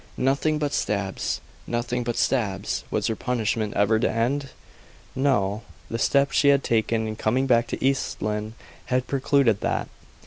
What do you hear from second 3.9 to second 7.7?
to end? No. The step she had taken in coming back